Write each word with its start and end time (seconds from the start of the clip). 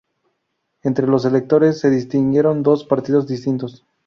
Entre 0.81 1.05
los 1.05 1.25
electores 1.25 1.79
se 1.79 1.91
distinguieron 1.91 2.63
dos 2.63 2.85
partidos 2.85 3.27
distintos. 3.27 3.85